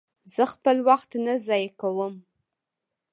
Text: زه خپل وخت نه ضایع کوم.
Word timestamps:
زه 0.33 0.43
خپل 0.53 0.77
وخت 0.87 1.11
نه 1.25 1.33
ضایع 1.47 1.69
کوم. 1.79 2.13